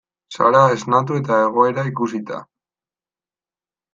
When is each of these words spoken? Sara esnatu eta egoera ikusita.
Sara 0.35 0.61
esnatu 0.75 1.19
eta 1.19 1.37
egoera 1.49 1.85
ikusita. 1.91 2.39